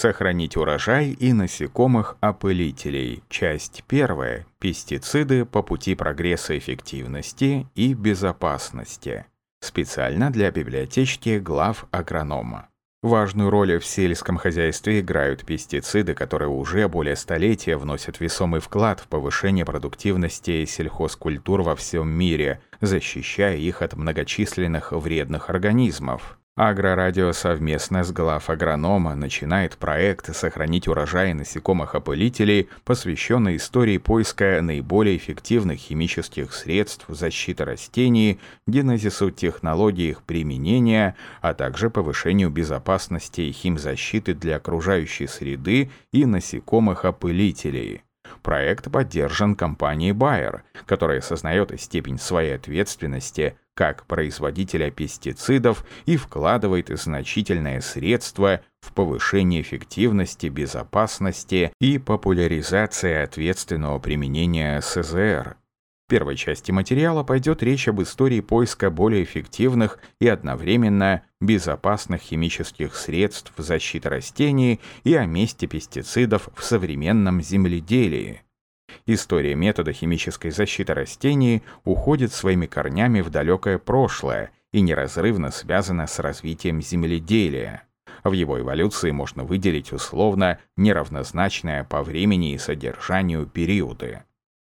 Сохранить 0.00 0.56
урожай 0.56 1.10
и 1.10 1.34
насекомых-опылителей. 1.34 3.22
Часть 3.28 3.84
первая. 3.86 4.46
Пестициды 4.58 5.44
по 5.44 5.62
пути 5.62 5.94
прогресса 5.94 6.56
эффективности 6.56 7.66
и 7.74 7.92
безопасности. 7.92 9.26
Специально 9.60 10.30
для 10.30 10.50
библиотечки 10.50 11.38
глав 11.38 11.84
агронома. 11.90 12.70
Важную 13.02 13.50
роль 13.50 13.78
в 13.78 13.84
сельском 13.84 14.38
хозяйстве 14.38 15.00
играют 15.00 15.44
пестициды, 15.44 16.14
которые 16.14 16.48
уже 16.48 16.88
более 16.88 17.14
столетия 17.14 17.76
вносят 17.76 18.20
весомый 18.20 18.62
вклад 18.62 19.00
в 19.00 19.06
повышение 19.06 19.66
продуктивности 19.66 20.64
сельхозкультур 20.64 21.60
во 21.60 21.76
всем 21.76 22.08
мире, 22.08 22.62
защищая 22.80 23.58
их 23.58 23.82
от 23.82 23.92
многочисленных 23.96 24.92
вредных 24.92 25.50
организмов. 25.50 26.39
Агрорадио 26.62 27.32
совместно 27.32 28.04
с 28.04 28.12
глав 28.12 28.50
агронома 28.50 29.14
начинает 29.14 29.78
проект 29.78 30.36
«Сохранить 30.36 30.88
урожай 30.88 31.32
насекомых-опылителей», 31.32 32.68
посвященный 32.84 33.56
истории 33.56 33.96
поиска 33.96 34.60
наиболее 34.60 35.16
эффективных 35.16 35.78
химических 35.78 36.52
средств 36.52 37.06
защиты 37.08 37.64
растений, 37.64 38.38
генезису 38.66 39.30
технологий 39.30 40.10
их 40.10 40.22
применения, 40.22 41.16
а 41.40 41.54
также 41.54 41.88
повышению 41.88 42.50
безопасности 42.50 43.50
химзащиты 43.52 44.34
для 44.34 44.56
окружающей 44.56 45.28
среды 45.28 45.90
и 46.12 46.26
насекомых-опылителей. 46.26 48.02
Проект 48.42 48.92
поддержан 48.92 49.54
компанией 49.54 50.12
Bayer, 50.12 50.60
которая 50.84 51.20
осознает 51.20 51.72
степень 51.80 52.18
своей 52.18 52.54
ответственности 52.54 53.56
как 53.74 54.06
производителя 54.06 54.90
пестицидов 54.90 55.84
и 56.06 56.16
вкладывает 56.16 56.88
значительные 56.88 57.80
средства 57.80 58.60
в 58.80 58.92
повышение 58.92 59.62
эффективности, 59.62 60.46
безопасности 60.48 61.72
и 61.80 61.98
популяризации 61.98 63.22
ответственного 63.22 63.98
применения 63.98 64.80
СЗР. 64.80 65.56
В 66.06 66.10
первой 66.10 66.36
части 66.36 66.72
материала 66.72 67.22
пойдет 67.22 67.62
речь 67.62 67.86
об 67.86 68.02
истории 68.02 68.40
поиска 68.40 68.90
более 68.90 69.22
эффективных 69.22 69.98
и 70.20 70.26
одновременно 70.26 71.22
безопасных 71.40 72.20
химических 72.20 72.96
средств 72.96 73.52
защиты 73.56 74.08
растений 74.08 74.80
и 75.04 75.14
о 75.14 75.24
месте 75.24 75.68
пестицидов 75.68 76.48
в 76.56 76.64
современном 76.64 77.40
земледелии. 77.40 78.42
История 79.06 79.54
метода 79.54 79.92
химической 79.92 80.50
защиты 80.50 80.94
растений 80.94 81.62
уходит 81.84 82.32
своими 82.32 82.66
корнями 82.66 83.20
в 83.20 83.30
далекое 83.30 83.78
прошлое 83.78 84.50
и 84.72 84.80
неразрывно 84.80 85.50
связана 85.50 86.06
с 86.06 86.18
развитием 86.18 86.80
земледелия. 86.80 87.84
В 88.24 88.32
его 88.32 88.60
эволюции 88.60 89.10
можно 89.10 89.44
выделить 89.44 89.92
условно 89.92 90.58
неравнозначное 90.76 91.84
по 91.84 92.02
времени 92.02 92.52
и 92.52 92.58
содержанию 92.58 93.46
периоды. 93.46 94.22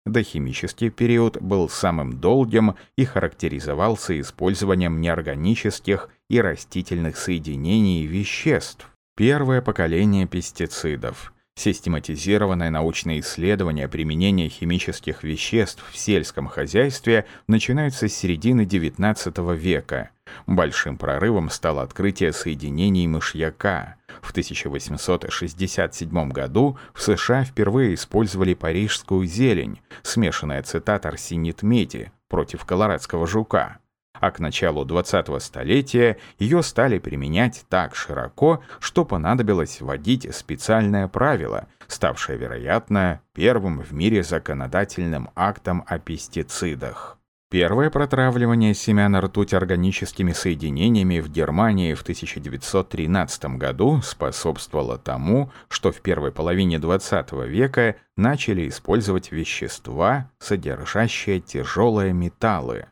Дохимический 0.05 0.89
период 0.89 1.41
был 1.41 1.69
самым 1.69 2.19
долгим 2.19 2.75
и 2.97 3.05
характеризовался 3.05 4.19
использованием 4.19 4.99
неорганических 4.99 6.09
и 6.29 6.41
растительных 6.41 7.15
соединений 7.15 8.05
веществ. 8.05 8.89
Первое 9.15 9.61
поколение 9.61 10.27
пестицидов 10.27 11.32
Систематизированное 11.55 12.71
научное 12.71 13.19
исследование 13.19 13.87
применения 13.87 14.49
химических 14.49 15.23
веществ 15.23 15.83
в 15.91 15.97
сельском 15.97 16.47
хозяйстве 16.47 17.25
начинается 17.47 18.07
с 18.07 18.13
середины 18.13 18.61
XIX 18.65 19.55
века. 19.55 20.09
Большим 20.47 20.97
прорывом 20.97 21.51
стало 21.51 21.83
открытие 21.83 22.33
соединений 22.33 23.05
мышьяка. 23.05 23.97
В 24.21 24.31
1867 24.31 26.29
году 26.29 26.77
в 26.93 27.01
США 27.01 27.43
впервые 27.43 27.93
использовали 27.93 28.55
парижскую 28.55 29.25
зелень, 29.27 29.79
смешанный 30.01 30.57
ацетат 30.57 31.05
арсенит 31.05 31.61
меди, 31.61 32.11
против 32.29 32.65
колорадского 32.65 33.27
жука 33.27 33.77
а 34.13 34.31
к 34.31 34.39
началу 34.39 34.85
20-го 34.85 35.39
столетия 35.39 36.17
ее 36.39 36.63
стали 36.63 36.99
применять 36.99 37.65
так 37.69 37.95
широко, 37.95 38.61
что 38.79 39.05
понадобилось 39.05 39.81
вводить 39.81 40.33
специальное 40.33 41.07
правило, 41.07 41.67
ставшее, 41.87 42.37
вероятно, 42.37 43.21
первым 43.33 43.81
в 43.81 43.93
мире 43.93 44.23
законодательным 44.23 45.29
актом 45.35 45.83
о 45.87 45.99
пестицидах. 45.99 47.17
Первое 47.53 47.91
протравливание 47.91 48.73
семян 48.73 49.15
ртуть 49.15 49.53
органическими 49.53 50.31
соединениями 50.31 51.19
в 51.19 51.29
Германии 51.29 51.93
в 51.93 52.01
1913 52.01 53.45
году 53.57 54.01
способствовало 54.01 54.97
тому, 54.97 55.51
что 55.69 55.91
в 55.91 56.01
первой 56.01 56.31
половине 56.31 56.77
XX 56.77 57.47
века 57.47 57.97
начали 58.17 58.67
использовать 58.67 59.31
вещества, 59.31 60.31
содержащие 60.39 61.41
тяжелые 61.41 62.11
металлы. 62.11 62.87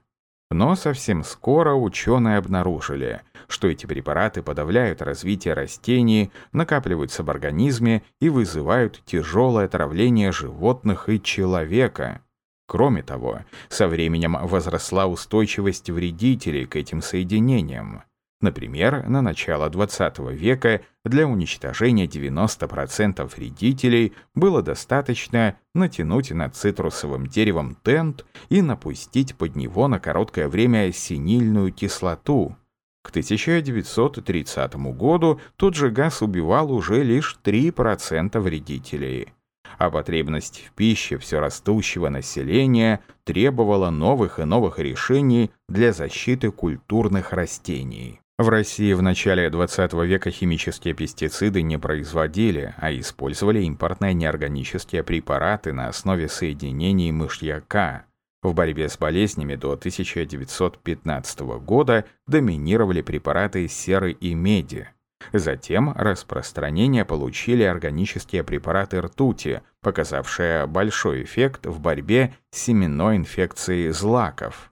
Но 0.52 0.76
совсем 0.76 1.24
скоро 1.24 1.74
ученые 1.76 2.38
обнаружили, 2.38 3.22
что 3.48 3.70
эти 3.70 3.86
препараты 3.86 4.44
подавляют 4.44 5.02
развитие 5.02 5.54
растений, 5.54 6.30
накапливаются 6.52 7.24
в 7.24 7.30
организме 7.30 8.04
и 8.20 8.28
вызывают 8.28 9.02
тяжелое 9.06 9.66
отравление 9.66 10.34
животных 10.34 11.08
и 11.08 11.22
человека. 11.22 12.22
Кроме 12.68 13.02
того, 13.02 13.40
со 13.70 13.88
временем 13.88 14.38
возросла 14.42 15.08
устойчивость 15.08 15.90
вредителей 15.90 16.66
к 16.66 16.76
этим 16.76 17.02
соединениям. 17.02 18.04
Например, 18.42 19.08
на 19.08 19.22
начало 19.22 19.70
XX 19.70 20.34
века 20.34 20.82
для 21.06 21.28
уничтожения 21.28 22.08
90% 22.08 23.36
вредителей 23.36 24.14
было 24.34 24.64
достаточно 24.64 25.56
натянуть 25.76 26.32
над 26.32 26.56
цитрусовым 26.56 27.28
деревом 27.28 27.78
тент 27.84 28.26
и 28.50 28.64
напустить 28.64 29.36
под 29.36 29.56
него 29.56 29.88
на 29.88 30.00
короткое 30.00 30.48
время 30.48 30.92
синильную 30.92 31.72
кислоту. 31.72 32.58
К 33.04 33.10
1930 33.10 34.76
году 34.96 35.40
тот 35.56 35.76
же 35.76 35.92
газ 35.92 36.24
убивал 36.24 36.72
уже 36.72 37.04
лишь 37.04 37.40
3% 37.44 38.40
вредителей. 38.40 39.34
А 39.78 39.90
потребность 39.90 40.64
в 40.68 40.74
пище 40.74 41.18
все 41.18 41.40
растущего 41.40 42.10
населения 42.10 43.02
требовала 43.24 43.90
новых 43.90 44.40
и 44.40 44.44
новых 44.44 44.80
решений 44.80 45.52
для 45.70 45.94
защиты 45.94 46.52
культурных 46.52 47.34
растений. 47.34 48.21
В 48.42 48.50
России 48.50 48.94
в 48.94 49.04
начале 49.04 49.52
20 49.52 49.94
века 49.94 50.32
химические 50.32 50.96
пестициды 50.96 51.62
не 51.62 51.78
производили, 51.78 52.74
а 52.80 52.92
использовали 52.92 53.62
импортные 53.62 54.16
неорганические 54.16 55.04
препараты 55.04 55.74
на 55.74 55.90
основе 55.90 56.28
соединений 56.28 57.12
мышьяка. 57.12 58.06
В 58.42 58.56
борьбе 58.56 58.90
с 58.90 58.98
болезнями 58.98 59.54
до 59.54 59.74
1915 59.74 61.40
года 61.64 62.06
доминировали 62.26 63.04
препараты 63.04 63.68
серы 63.68 64.12
и 64.14 64.34
меди. 64.34 64.90
Затем 65.34 65.94
распространение 65.96 67.06
получили 67.06 67.62
органические 67.62 68.44
препараты 68.44 69.02
ртути, 69.02 69.62
показавшие 69.82 70.66
большой 70.66 71.26
эффект 71.26 71.68
в 71.68 71.80
борьбе 71.80 72.34
с 72.50 72.58
семенной 72.58 73.18
инфекцией 73.18 73.92
злаков. 73.92 74.71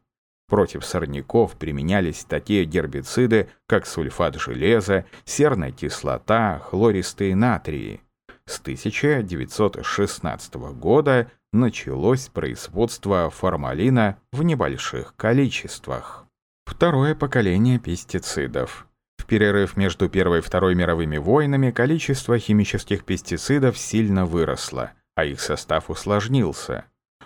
Против 0.50 0.84
сорняков 0.84 1.56
применялись 1.56 2.26
такие 2.28 2.66
гербициды, 2.66 3.50
как 3.68 3.86
сульфат 3.86 4.36
железа, 4.36 5.06
серная 5.24 5.72
кислота, 5.72 6.60
хлористые 6.60 7.36
натрии. 7.36 8.02
С 8.48 8.60
1916 8.60 10.56
года 10.74 11.30
началось 11.54 12.30
производство 12.30 13.30
формалина 13.30 14.18
в 14.32 14.42
небольших 14.42 15.16
количествах. 15.16 16.26
Второе 16.66 17.14
поколение 17.14 17.78
пестицидов. 17.78 18.88
В 19.20 19.26
перерыв 19.26 19.78
между 19.78 20.10
Первой 20.10 20.40
и 20.40 20.42
Второй 20.42 20.74
мировыми 20.74 21.18
войнами 21.18 21.70
количество 21.70 22.40
химических 22.40 23.06
пестицидов 23.06 23.78
сильно 23.78 24.26
выросло, 24.26 24.94
а 25.16 25.26
их 25.26 25.42
состав 25.42 25.92
усложнился. 25.92 26.86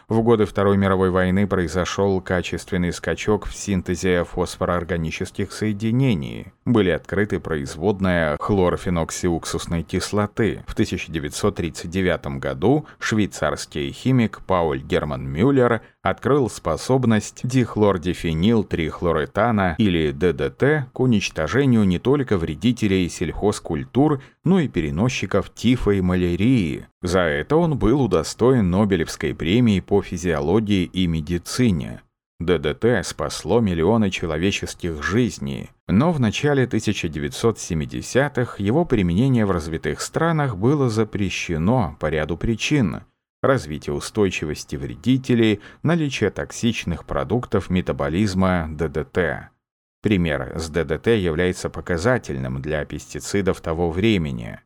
В 0.09 0.21
годы 0.21 0.45
Второй 0.45 0.75
мировой 0.75 1.11
войны 1.11 1.47
произошел 1.47 2.19
качественный 2.19 2.91
скачок 2.91 3.45
в 3.45 3.55
синтезе 3.55 4.25
фосфороорганических 4.25 5.51
соединений. 5.51 6.51
Были 6.65 6.89
открыты 6.89 7.39
производная 7.39 8.37
хлорофеноксиуксусной 8.37 9.83
кислоты. 9.83 10.63
В 10.67 10.73
1939 10.73 12.39
году 12.39 12.85
швейцарский 12.99 13.91
химик 13.91 14.41
Пауль 14.45 14.81
Герман 14.81 15.25
Мюллер 15.25 15.81
открыл 16.03 16.47
способность 16.49 17.39
дихлордифенил-трихлоретана 17.43 19.75
или 19.77 20.11
ДДТ 20.11 20.89
к 20.91 20.99
уничтожению 20.99 21.85
не 21.85 21.97
только 21.97 22.37
вредителей 22.37 23.07
сельхозкультур, 23.09 24.21
но 24.43 24.59
и 24.59 24.67
переносчиков 24.67 25.49
тифа 25.53 25.91
и 25.91 26.01
малярии. 26.01 26.87
За 27.01 27.21
это 27.21 27.55
он 27.55 27.77
был 27.77 28.01
удостоен 28.01 28.69
Нобелевской 28.69 29.33
премии 29.33 29.79
по 29.79 30.01
физиологии 30.01 30.83
и 30.83 31.07
медицине. 31.07 32.01
ДДТ 32.39 32.85
спасло 33.03 33.61
миллионы 33.61 34.09
человеческих 34.09 35.01
жизней, 35.01 35.69
но 35.87 36.11
в 36.11 36.19
начале 36.19 36.65
1970-х 36.65 38.61
его 38.61 38.83
применение 38.83 39.45
в 39.45 39.51
развитых 39.51 40.01
странах 40.01 40.57
было 40.57 40.89
запрещено 40.89 41.95
по 42.01 42.07
ряду 42.07 42.35
причин– 42.35 43.03
развитие 43.43 43.93
устойчивости 43.93 44.75
вредителей, 44.77 45.59
наличие 45.83 46.31
токсичных 46.31 47.05
продуктов 47.05 47.69
метаболизма 47.69 48.69
ДДТ. 48.71 49.51
Пример 50.01 50.53
с 50.57 50.69
ДДТ 50.69 51.07
является 51.07 51.69
показательным 51.69 52.61
для 52.61 52.83
пестицидов 52.85 53.61
того 53.61 53.91
времени. 53.91 54.59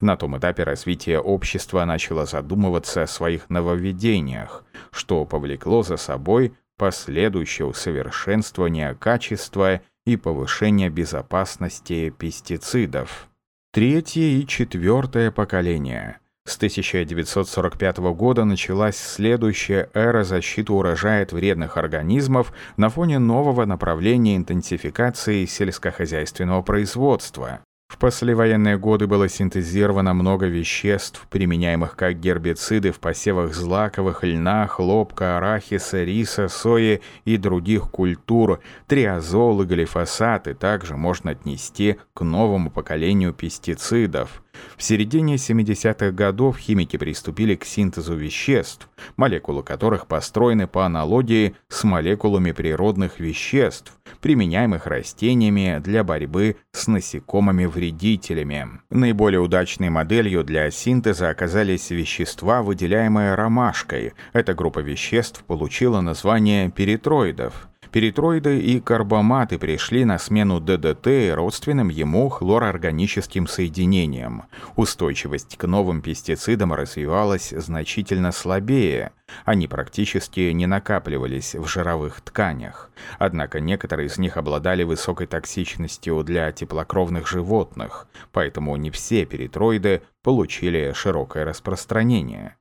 На 0.00 0.16
том 0.16 0.36
этапе 0.36 0.64
развития 0.64 1.20
общества 1.20 1.84
начало 1.84 2.26
задумываться 2.26 3.02
о 3.02 3.06
своих 3.06 3.50
нововведениях, 3.50 4.64
что 4.90 5.24
повлекло 5.24 5.82
за 5.82 5.96
собой 5.96 6.54
последующее 6.78 7.66
усовершенствование 7.66 8.94
качества 8.94 9.82
и 10.04 10.16
повышение 10.16 10.88
безопасности 10.88 12.10
пестицидов. 12.10 13.28
Третье 13.72 14.22
и 14.22 14.46
четвертое 14.46 15.30
поколения– 15.30 16.18
с 16.44 16.56
1945 16.56 17.98
года 18.14 18.44
началась 18.44 18.96
следующая 18.96 19.88
эра 19.94 20.24
защиты 20.24 20.72
урожая 20.72 21.22
от 21.22 21.32
вредных 21.32 21.76
организмов 21.76 22.52
на 22.76 22.88
фоне 22.88 23.20
нового 23.20 23.64
направления 23.64 24.36
интенсификации 24.36 25.44
сельскохозяйственного 25.44 26.62
производства. 26.62 27.60
В 27.88 27.98
послевоенные 27.98 28.78
годы 28.78 29.06
было 29.06 29.28
синтезировано 29.28 30.14
много 30.14 30.46
веществ, 30.46 31.26
применяемых 31.30 31.94
как 31.94 32.18
гербициды 32.18 32.90
в 32.90 32.98
посевах 32.98 33.54
злаковых, 33.54 34.24
льна, 34.24 34.66
хлопка, 34.66 35.36
арахиса, 35.36 36.02
риса, 36.02 36.48
сои 36.48 37.02
и 37.24 37.36
других 37.36 37.90
культур. 37.90 38.60
Триазол 38.88 39.62
и 39.62 39.66
глифосаты 39.66 40.54
также 40.54 40.96
можно 40.96 41.32
отнести 41.32 41.98
к 42.14 42.22
новому 42.22 42.70
поколению 42.70 43.34
пестицидов. 43.34 44.42
В 44.76 44.82
середине 44.82 45.36
70-х 45.36 46.10
годов 46.10 46.58
химики 46.58 46.96
приступили 46.96 47.54
к 47.54 47.64
синтезу 47.64 48.16
веществ, 48.16 48.88
молекулы 49.16 49.62
которых 49.62 50.06
построены 50.08 50.66
по 50.66 50.84
аналогии 50.84 51.54
с 51.68 51.84
молекулами 51.84 52.52
природных 52.52 53.20
веществ, 53.20 53.96
применяемых 54.20 54.86
растениями 54.86 55.80
для 55.82 56.02
борьбы 56.02 56.56
с 56.72 56.88
насекомыми-вредителями. 56.88 58.80
Наиболее 58.90 59.40
удачной 59.40 59.90
моделью 59.90 60.42
для 60.42 60.70
синтеза 60.70 61.30
оказались 61.30 61.90
вещества, 61.90 62.62
выделяемые 62.62 63.34
ромашкой. 63.34 64.14
Эта 64.32 64.54
группа 64.54 64.80
веществ 64.80 65.44
получила 65.44 66.00
название 66.00 66.70
перитроидов. 66.70 67.68
Перитроиды 67.92 68.58
и 68.58 68.80
карбоматы 68.80 69.58
пришли 69.58 70.06
на 70.06 70.18
смену 70.18 70.60
ДДТ 70.60 71.08
и 71.08 71.30
родственным 71.30 71.90
ему 71.90 72.30
хлороорганическим 72.30 73.46
соединениям. 73.46 74.44
Устойчивость 74.76 75.58
к 75.58 75.66
новым 75.66 76.00
пестицидам 76.00 76.72
развивалась 76.72 77.50
значительно 77.50 78.32
слабее. 78.32 79.12
Они 79.44 79.68
практически 79.68 80.40
не 80.52 80.64
накапливались 80.64 81.54
в 81.54 81.66
жировых 81.66 82.22
тканях. 82.22 82.90
Однако 83.18 83.60
некоторые 83.60 84.06
из 84.06 84.16
них 84.16 84.38
обладали 84.38 84.84
высокой 84.84 85.26
токсичностью 85.26 86.22
для 86.24 86.50
теплокровных 86.50 87.28
животных, 87.28 88.06
поэтому 88.32 88.74
не 88.76 88.90
все 88.90 89.26
перитроиды 89.26 90.00
получили 90.22 90.92
широкое 90.94 91.44
распространение. 91.44 92.56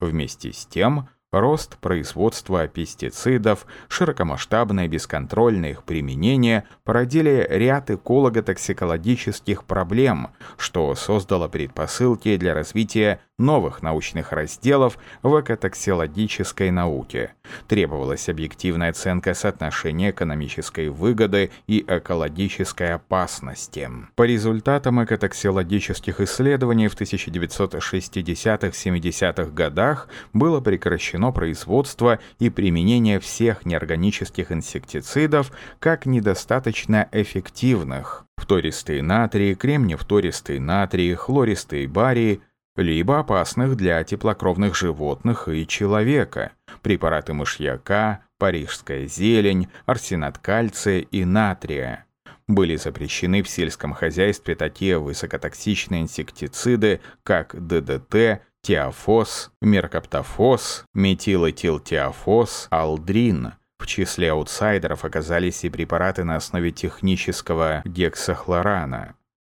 Вместе 0.00 0.54
с 0.54 0.64
тем, 0.64 1.10
Рост 1.32 1.76
производства 1.78 2.66
пестицидов, 2.66 3.64
широкомасштабное 3.88 4.88
бесконтрольное 4.88 5.70
их 5.70 5.84
применение 5.84 6.64
породили 6.82 7.46
ряд 7.48 7.88
эколого-токсикологических 7.88 9.62
проблем, 9.62 10.30
что 10.56 10.92
создало 10.96 11.46
предпосылки 11.46 12.36
для 12.36 12.52
развития 12.52 13.20
новых 13.40 13.82
научных 13.82 14.30
разделов 14.32 14.96
в 15.22 15.40
экотоксиологической 15.40 16.70
науке. 16.70 17.32
Требовалась 17.66 18.28
объективная 18.28 18.90
оценка 18.90 19.34
соотношения 19.34 20.10
экономической 20.10 20.90
выгоды 20.90 21.50
и 21.66 21.84
экологической 21.88 22.94
опасности. 22.94 23.90
По 24.14 24.22
результатам 24.24 25.02
экотоксиологических 25.02 26.20
исследований 26.20 26.86
в 26.88 27.00
1960-70-х 27.00 29.50
годах 29.50 30.08
было 30.32 30.60
прекращено 30.60 31.32
производство 31.32 32.20
и 32.38 32.50
применение 32.50 33.18
всех 33.18 33.64
неорганических 33.64 34.52
инсектицидов 34.52 35.50
как 35.78 36.04
недостаточно 36.06 37.08
эффективных. 37.10 38.26
Фтористый 38.36 39.00
натрий, 39.02 39.54
кремневтористый 39.54 40.58
натрий, 40.58 41.14
хлористый 41.14 41.86
барий– 41.86 42.42
либо 42.76 43.18
опасных 43.18 43.76
для 43.76 44.02
теплокровных 44.04 44.76
животных 44.76 45.48
и 45.48 45.66
человека, 45.66 46.52
препараты 46.82 47.32
мышьяка, 47.34 48.20
парижская 48.38 49.06
зелень, 49.06 49.68
арсенат 49.86 50.38
кальция 50.38 51.00
и 51.00 51.24
натрия. 51.24 52.06
Были 52.48 52.74
запрещены 52.76 53.42
в 53.42 53.48
сельском 53.48 53.92
хозяйстве 53.92 54.56
такие 54.56 54.98
высокотоксичные 54.98 56.02
инсектициды, 56.02 57.00
как 57.22 57.54
ДДТ, 57.54 58.42
тиафос, 58.62 59.52
меркаптофос, 59.60 60.84
метилэтилтиафос, 60.94 62.66
алдрин. 62.70 63.52
В 63.78 63.86
числе 63.86 64.32
аутсайдеров 64.32 65.04
оказались 65.04 65.64
и 65.64 65.70
препараты 65.70 66.24
на 66.24 66.36
основе 66.36 66.70
технического 66.72 67.82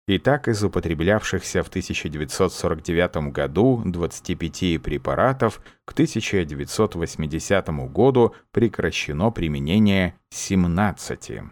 гексахлорана. 0.09 0.11
Итак, 0.11 0.49
из 0.49 0.65
употреблявшихся 0.65 1.63
в 1.63 1.69
1949 1.69 3.33
году 3.33 3.83
25 3.85 4.83
препаратов 4.83 5.61
к 5.85 5.93
1980 5.93 7.69
году 7.93 8.35
прекращено 8.51 9.31
применение 9.31 10.15
17. 10.31 11.43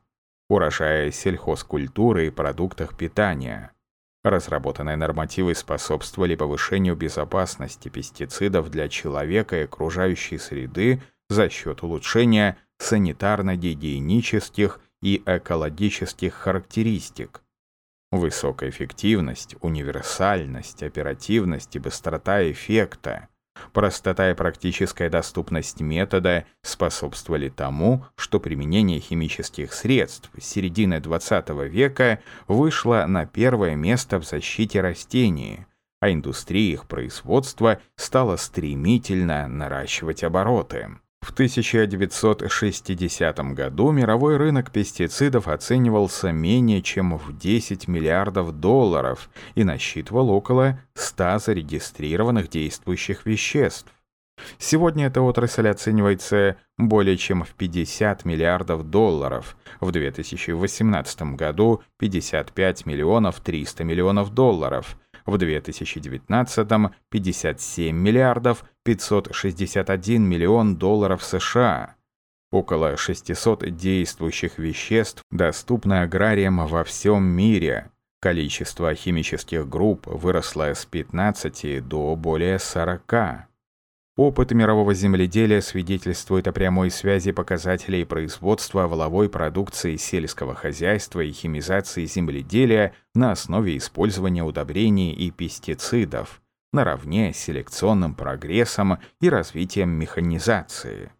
урожая 0.49 1.11
сельхозкультуры 1.11 2.29
и 2.29 2.31
продуктах 2.31 2.97
питания. 2.97 3.74
Разработанные 4.25 4.97
нормативы 4.97 5.54
способствовали 5.54 6.35
повышению 6.35 6.97
безопасности 6.97 7.90
пестицидов 7.90 8.71
для 8.71 8.88
человека 8.88 9.61
и 9.61 9.64
окружающей 9.64 10.38
среды 10.38 11.02
за 11.28 11.50
счет 11.50 11.83
улучшения 11.83 12.57
санитарно-гигиенических 12.78 14.81
и 15.02 15.23
экологических 15.26 16.33
характеристик. 16.33 17.43
Высокая 18.11 18.71
эффективность, 18.71 19.57
универсальность, 19.61 20.83
оперативность 20.83 21.76
и 21.76 21.78
быстрота 21.78 22.50
эффекта 22.50 23.28
Простота 23.73 24.30
и 24.30 24.34
практическая 24.34 25.08
доступность 25.08 25.80
метода 25.80 26.44
способствовали 26.62 27.49
тому, 27.49 28.04
что 28.16 28.40
применение 28.40 29.00
химических 29.00 29.73
средств 29.73 30.30
с 30.38 30.44
середины 30.44 30.94
XX 30.94 31.68
века 31.68 32.20
вышло 32.49 33.04
на 33.06 33.26
первое 33.26 33.76
место 33.76 34.18
в 34.18 34.25
защите 34.25 34.80
растений, 34.80 35.66
а 36.00 36.11
индустрия 36.11 36.73
их 36.73 36.87
производства 36.87 37.80
стала 37.96 38.37
стремительно 38.37 39.49
наращивать 39.49 40.25
обороты. 40.25 40.99
В 41.25 41.31
1960 41.31 43.38
году 43.54 43.90
мировой 43.93 44.37
рынок 44.37 44.71
пестицидов 44.71 45.49
оценивался 45.49 46.33
менее 46.33 46.83
чем 46.83 47.16
в 47.16 47.38
10 47.38 47.88
миллиардов 47.88 48.52
долларов 48.52 49.31
и 49.54 49.64
насчитывал 49.64 50.28
около 50.28 50.78
100 50.93 51.38
зарегистрированных 51.38 52.50
действующих 52.50 53.25
веществ. 53.25 53.90
Сегодня 54.59 55.07
эта 55.07 55.23
отрасль 55.23 55.66
оценивается 55.66 56.59
более 56.76 57.16
чем 57.16 57.45
в 57.45 57.54
50 57.54 58.26
миллиардов 58.26 58.90
долларов, 58.90 59.57
в 59.81 59.93
2018 59.93 61.23
году 61.37 61.83
55 61.99 62.85
миллионов 62.85 63.40
300 63.40 63.83
миллионов 63.83 64.35
долларов, 64.35 64.99
в 65.25 65.38
2019– 65.38 66.69
57 67.11 67.97
миллиардов 67.97 68.66
561 68.85 70.23
миллион 70.23 70.76
долларов 70.76 71.25
США. 71.25 71.97
Около 72.53 72.97
600 72.97 73.75
действующих 73.75 74.59
веществ 74.59 75.23
доступны 75.31 76.03
аграриям 76.03 76.67
во 76.67 76.85
всем 76.85 77.25
мире. 77.25 77.91
Количество 78.21 78.95
химических 78.95 79.69
групп 79.69 80.07
выросло 80.07 80.73
с 80.73 80.85
15 80.85 81.87
до 81.87 82.14
более 82.14 82.59
40. 82.59 83.49
Опыт 84.17 84.53
мирового 84.53 84.95
земледелия 84.95 85.61
свидетельствует 85.61 86.47
о 86.47 86.53
прямой 86.53 86.91
связи 86.91 87.33
показателей 87.33 88.05
производства 88.05 88.87
воловой 88.87 89.29
продукции 89.29 89.97
сельского 89.97 90.55
хозяйства 90.55 91.21
и 91.21 91.33
химизации 91.33 92.05
земледелия 92.05 92.95
на 93.14 93.33
основе 93.33 93.76
использования 93.76 94.45
удобрений 94.45 95.12
и 95.12 95.33
пестицидов, 95.33 96.41
наравне 96.75 97.33
с 97.33 97.38
селекционным 97.38 98.14
прогрессом 98.14 98.99
и 99.21 99.31
развитием 99.31 99.90
механизации. 99.90 101.11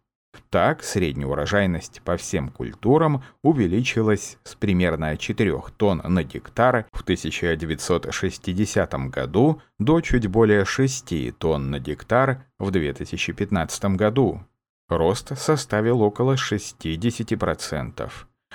Так, 0.49 0.83
средняя 0.83 1.27
урожайность 1.27 2.01
по 2.03 2.17
всем 2.17 2.49
культурам 2.49 3.23
увеличилась 3.41 4.37
с 4.43 4.55
примерно 4.55 5.17
4 5.17 5.61
тонн 5.77 6.01
на 6.05 6.23
гектар 6.23 6.85
в 6.91 7.01
1960 7.01 8.93
году 9.09 9.61
до 9.79 10.01
чуть 10.01 10.27
более 10.27 10.65
6 10.65 11.37
тонн 11.37 11.71
на 11.71 11.79
гектар 11.79 12.45
в 12.59 12.71
2015 12.71 13.85
году. 13.95 14.41
Рост 14.87 15.37
составил 15.37 16.01
около 16.01 16.35
60%. 16.35 18.11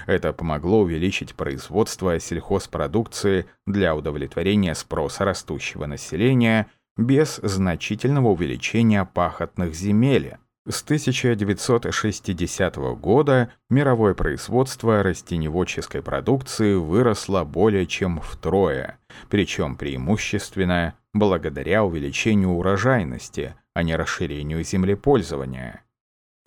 Это 0.07 0.33
помогло 0.33 0.81
увеличить 0.81 1.35
производство 1.35 2.19
сельхозпродукции 2.19 3.47
для 3.67 3.95
удовлетворения 3.95 4.75
спроса 4.75 5.25
растущего 5.25 5.87
населения 5.87 6.69
без 7.01 7.37
значительного 7.43 8.29
увеличения 8.29 9.05
пахотных 9.05 9.75
земель. 9.75 10.37
С 10.69 10.83
1960 10.83 12.77
года 13.01 13.51
мировое 13.71 14.15
производство 14.15 15.03
растеневодческой 15.03 16.03
продукции 16.03 16.75
выросло 16.75 17.45
более 17.45 17.87
чем 17.87 18.21
втрое, 18.21 18.99
причем 19.31 19.77
преимущественно 19.77 20.95
благодаря 21.15 21.83
увеличению 21.83 22.51
урожайности, 22.51 23.55
а 23.75 23.83
не 23.83 23.97
расширению 23.97 24.63
землепользования. 24.63 25.83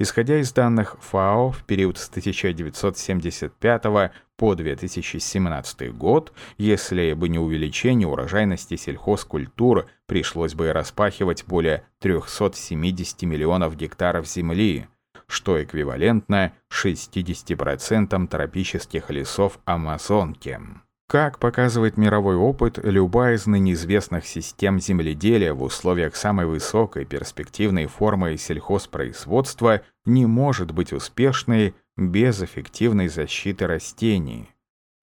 Исходя 0.03 0.41
из 0.41 0.51
данных 0.51 0.97
ФАО, 0.99 1.51
в 1.51 1.63
период 1.63 1.97
с 1.97 2.09
1975 2.09 4.11
по 4.35 4.53
2017 4.53 5.95
год, 5.95 6.33
если 6.57 7.13
бы 7.13 7.29
не 7.29 7.39
увеличение 7.39 8.05
урожайности 8.05 8.75
сельхозкультур, 8.75 9.87
пришлось 10.05 10.55
бы 10.55 10.73
распахивать 10.73 11.45
более 11.45 11.85
370 11.99 13.21
миллионов 13.21 13.77
гектаров 13.77 14.27
земли, 14.27 14.87
что 15.25 15.63
эквивалентно 15.63 16.51
60% 16.69 18.27
тропических 18.27 19.09
лесов 19.09 19.57
Амазонки. 19.63 20.59
Как 21.07 21.37
показывает 21.37 21.97
мировой 21.97 22.35
опыт, 22.35 22.79
любая 22.81 23.35
из 23.35 23.45
ныне 23.45 23.73
известных 23.73 24.25
систем 24.25 24.79
земледелия 24.79 25.53
в 25.53 25.61
условиях 25.61 26.15
самой 26.15 26.45
высокой 26.45 27.05
перспективной 27.05 27.85
формы 27.87 28.37
сельхозпроизводства 28.37 29.81
не 30.05 30.25
может 30.25 30.71
быть 30.71 30.93
успешной 30.93 31.75
без 31.97 32.41
эффективной 32.41 33.09
защиты 33.09 33.67
растений. 33.67 34.49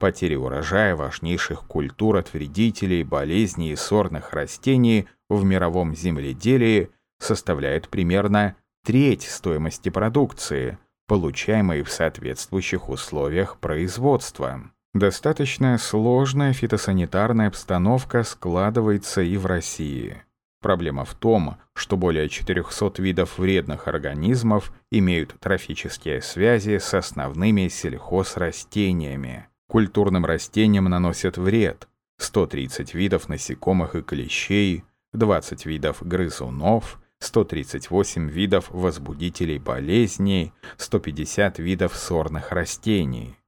Потери 0.00 0.34
урожая 0.34 0.96
важнейших 0.96 1.64
культур 1.64 2.16
от 2.16 2.32
вредителей, 2.32 3.04
болезней 3.04 3.72
и 3.72 3.76
сорных 3.76 4.32
растений 4.32 5.06
в 5.28 5.44
мировом 5.44 5.94
земледелии 5.94 6.90
составляют 7.18 7.90
примерно 7.90 8.56
треть 8.84 9.22
стоимости 9.24 9.90
продукции, 9.90 10.78
получаемой 11.06 11.82
в 11.82 11.90
соответствующих 11.90 12.88
условиях 12.88 13.58
производства. 13.58 14.70
Достаточно 14.92 15.78
сложная 15.78 16.52
фитосанитарная 16.52 17.46
обстановка 17.46 18.24
складывается 18.24 19.22
и 19.22 19.36
в 19.36 19.46
России. 19.46 20.22
Проблема 20.60 21.04
в 21.04 21.14
том, 21.14 21.58
что 21.74 21.96
более 21.96 22.28
400 22.28 23.00
видов 23.00 23.38
вредных 23.38 23.86
организмов 23.86 24.72
имеют 24.90 25.38
трофические 25.38 26.20
связи 26.20 26.78
с 26.78 26.92
основными 26.92 27.68
сельхозрастениями. 27.68 29.46
Культурным 29.68 30.26
растениям 30.26 30.84
наносят 30.84 31.38
вред 31.38 31.88
130 32.18 32.92
видов 32.92 33.28
насекомых 33.28 33.94
и 33.94 34.02
клещей, 34.02 34.84
20 35.12 35.66
видов 35.66 35.98
грызунов, 36.02 37.00
138 37.20 38.28
видов 38.28 38.66
возбудителей 38.70 39.58
болезней, 39.58 40.52
150 40.76 41.58
видов 41.60 41.96
сорных 41.96 42.50
растений. 42.52 43.39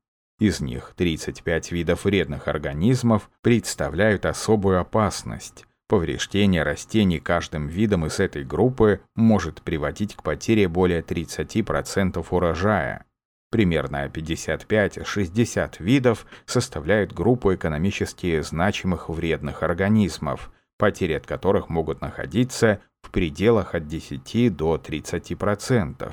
Из 0.42 0.60
них 0.60 0.94
35 0.96 1.70
видов 1.70 2.04
вредных 2.04 2.48
организмов 2.48 3.30
представляют 3.42 4.26
особую 4.26 4.80
опасность. 4.80 5.66
Повреждение 5.86 6.64
растений 6.64 7.20
каждым 7.20 7.68
видом 7.68 8.06
из 8.06 8.18
этой 8.18 8.42
группы 8.42 9.02
может 9.14 9.62
приводить 9.62 10.16
к 10.16 10.24
потере 10.24 10.66
более 10.66 11.02
30% 11.02 12.26
урожая. 12.28 13.04
Примерно 13.52 14.04
55-60 14.08 15.74
видов 15.78 16.26
составляют 16.44 17.12
группу 17.12 17.54
экономически 17.54 18.40
значимых 18.40 19.10
вредных 19.10 19.62
организмов, 19.62 20.50
потери 20.76 21.12
от 21.12 21.24
которых 21.24 21.68
могут 21.68 22.00
находиться 22.00 22.80
в 23.00 23.12
пределах 23.12 23.76
от 23.76 23.86
10 23.86 24.56
до 24.56 24.74
30%. 24.74 26.12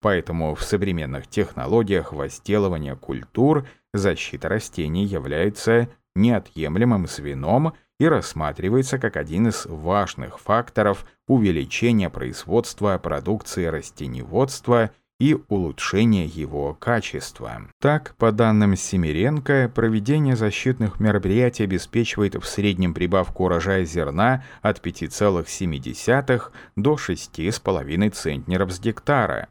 Поэтому 0.00 0.54
в 0.54 0.62
современных 0.62 1.26
технологиях 1.26 2.12
возделывания 2.12 2.96
культур 2.96 3.66
защита 3.92 4.48
растений 4.48 5.04
является 5.04 5.88
неотъемлемым 6.14 7.06
звеном 7.06 7.74
и 7.98 8.06
рассматривается 8.06 8.98
как 8.98 9.16
один 9.16 9.48
из 9.48 9.66
важных 9.66 10.40
факторов 10.40 11.04
увеличения 11.28 12.08
производства 12.08 12.96
продукции 12.98 13.66
растеневодства 13.66 14.90
и 15.20 15.36
улучшения 15.48 16.24
его 16.24 16.72
качества. 16.72 17.68
Так, 17.78 18.14
по 18.16 18.32
данным 18.32 18.74
Семиренко, 18.74 19.70
проведение 19.74 20.34
защитных 20.34 20.98
мероприятий 20.98 21.64
обеспечивает 21.64 22.36
в 22.36 22.46
среднем 22.46 22.94
прибавку 22.94 23.44
урожая 23.44 23.84
зерна 23.84 24.44
от 24.62 24.84
5,7 24.84 26.42
до 26.76 26.94
6,5 26.94 28.10
центнеров 28.10 28.72
с 28.72 28.80
гектара, 28.80 29.48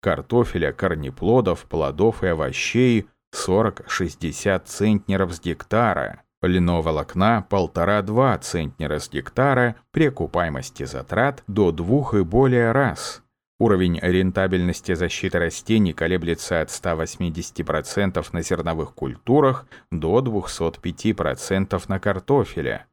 картофеля, 0.00 0.72
корнеплодов, 0.72 1.66
плодов 1.66 2.22
и 2.22 2.28
овощей 2.28 3.08
40-60 3.34 4.62
центнеров 4.64 5.32
с 5.32 5.40
гектара, 5.40 6.22
льного 6.42 6.82
волокна 6.82 7.46
1,5-2 7.48 8.38
центнера 8.40 8.98
с 8.98 9.10
гектара 9.10 9.76
при 9.92 10.06
окупаемости 10.06 10.84
затрат 10.84 11.42
до 11.46 11.72
двух 11.72 12.14
и 12.14 12.22
более 12.22 12.72
раз. 12.72 13.22
Уровень 13.58 13.98
рентабельности 14.00 14.94
защиты 14.94 15.38
растений 15.38 15.92
колеблется 15.92 16.62
от 16.62 16.70
180% 16.70 18.26
на 18.32 18.42
зерновых 18.42 18.94
культурах 18.94 19.66
до 19.90 20.20
205% 20.20 21.82
на 21.88 22.00
картофеле. 22.00 22.86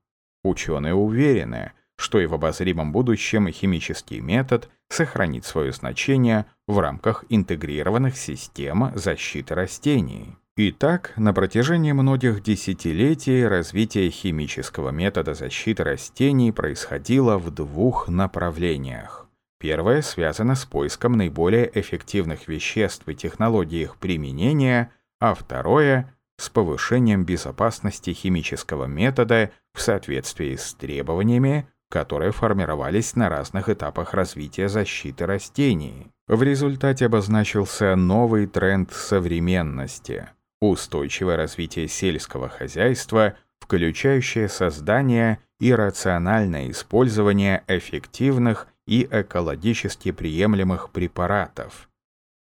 Ученые 0.43 0.93
уверены, 0.93 1.71
что 1.97 2.19
и 2.19 2.25
в 2.25 2.33
обозримом 2.33 2.91
будущем 2.91 3.51
химический 3.51 4.19
метод 4.19 4.69
сохранит 4.89 5.45
свое 5.45 5.71
значение 5.71 6.45
в 6.67 6.79
рамках 6.79 7.25
интегрированных 7.29 8.15
систем 8.17 8.91
защиты 8.95 9.55
растений. 9.55 10.35
Итак, 10.59 11.13
на 11.17 11.33
протяжении 11.33 11.91
многих 11.91 12.41
десятилетий 12.41 13.45
развитие 13.45 14.09
химического 14.09 14.89
метода 14.89 15.35
защиты 15.35 15.83
растений 15.83 16.51
происходило 16.51 17.37
в 17.37 17.51
двух 17.51 18.07
направлениях. 18.07 19.27
Первое 19.59 20.01
связано 20.01 20.55
с 20.55 20.65
поиском 20.65 21.13
наиболее 21.13 21.69
эффективных 21.79 22.47
веществ 22.47 23.07
и 23.07 23.15
технологий 23.15 23.83
их 23.83 23.97
применения, 23.97 24.91
а 25.19 25.33
второе— 25.33 26.13
с 26.39 26.49
повышением 26.49 27.25
безопасности 27.25 28.11
химического 28.11 28.85
метода 28.85 29.51
в 29.73 29.81
соответствии 29.81 30.55
с 30.55 30.75
требованиями 30.75 31.67
которые 31.89 32.31
формировались 32.31 33.15
на 33.15 33.29
разных 33.29 33.69
этапах 33.69 34.13
развития 34.13 34.69
защиты 34.69 35.25
растений. 35.25 36.07
В 36.27 36.43
результате 36.43 37.05
обозначился 37.05 37.95
новый 37.95 38.47
тренд 38.47 38.91
современности– 38.91 40.27
устойчивое 40.61 41.37
развитие 41.37 41.87
сельского 41.87 42.49
хозяйства, 42.49 43.35
включающее 43.59 44.49
создание 44.49 45.39
и 45.59 45.73
рациональное 45.73 46.69
использование 46.71 47.63
эффективных 47.67 48.67
и 48.85 49.07
экологически 49.09 50.11
приемлемых 50.11 50.91
препаратов. 50.91 51.89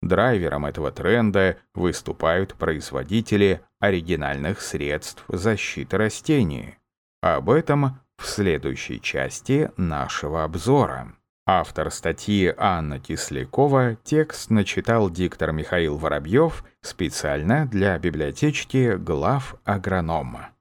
Драйвером 0.03 0.67
этого 0.67 0.93
тренда 0.93 1.57
выступают 1.75 2.55
производители 2.55 3.63
оригинальных 3.81 4.61
средств 4.61 5.25
защиты 5.29 5.97
растений. 5.97 6.77
Об 7.23 7.49
этом 7.49 8.01
в 8.19 8.27
следующей 8.27 9.01
части 9.01 9.71
нашего 9.77 10.45
обзора. 10.45 11.15
Автор 11.47 11.91
статьи 11.91 12.55
Анна 12.57 12.99
Кислякова 12.99 13.97
текст 14.03 14.49
начитал 14.49 15.11
диктор 15.11 15.53
Михаил 15.53 15.99
Воробьев 15.99 16.65
специально 16.81 17.67
для 17.67 17.99
библиотечки 17.99 18.97
глав 18.97 19.57
агронома. 19.65 20.54